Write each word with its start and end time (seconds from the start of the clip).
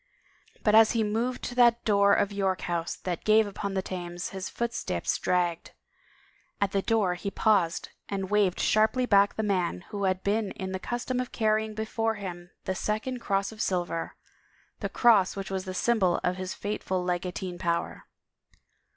But 0.63 0.73
as 0.73 0.93
he 0.93 1.03
moved 1.03 1.43
to 1.43 1.53
that 1.53 1.85
door 1.85 2.11
of 2.11 2.31
York 2.31 2.61
House 2.61 2.95
that 2.95 3.23
gave 3.23 3.45
upon 3.45 3.75
the 3.75 3.83
Thames 3.83 4.29
his 4.29 4.49
footsteps 4.49 5.15
dragged. 5.19 5.73
At 6.59 6.71
the 6.71 6.81
door 6.81 7.13
he 7.13 7.29
paused 7.29 7.89
and 8.09 8.31
waved 8.31 8.59
sharply 8.59 9.05
back 9.05 9.35
the 9.35 9.43
man 9.43 9.81
who 9.89 10.05
had 10.05 10.23
been 10.23 10.53
in 10.53 10.71
the 10.71 10.79
custom 10.79 11.19
of 11.19 11.31
carrying 11.31 11.75
before 11.75 12.15
him 12.15 12.49
the 12.63 12.73
second 12.73 13.19
cross 13.19 13.51
of 13.51 13.61
silver, 13.61 14.15
the 14.79 14.89
cross 14.89 15.35
which 15.35 15.51
was 15.51 15.65
the 15.65 15.75
symbol 15.75 16.19
of 16.23 16.35
his 16.37 16.55
fateful 16.55 17.03
legatine 17.03 17.59
power. 17.59 18.07